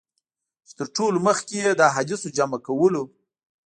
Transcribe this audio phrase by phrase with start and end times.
[0.67, 3.03] چي تر ټولو مخکي یې د احادیثو جمع کولو.